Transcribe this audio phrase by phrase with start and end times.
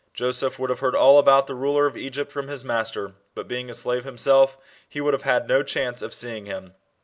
[0.15, 3.69] Joseph would have heard all about the ruler of Egypt from his master, but being
[3.69, 4.57] a slave himself
[4.89, 6.73] he would have had no chance of seeing him.